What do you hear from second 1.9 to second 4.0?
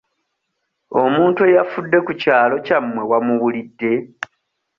ku kyalo kyammwe wamuwulidde?